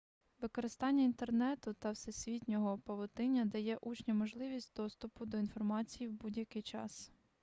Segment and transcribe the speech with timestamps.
[0.41, 7.11] використання інтернету та всесвітнього павутиння дає учням можливість доступу до інформації в будь-який час